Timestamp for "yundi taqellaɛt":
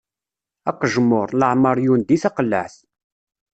1.85-2.75